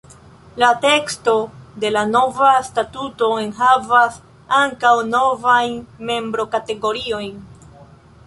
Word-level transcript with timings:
La 0.61 0.67
teksto 0.83 1.33
de 1.83 1.89
la 1.95 2.01
nova 2.13 2.47
statuto 2.69 3.29
enhavas 3.41 4.17
ankaŭ 4.61 4.93
novajn 5.11 5.77
membrokategoriojn. 6.11 7.37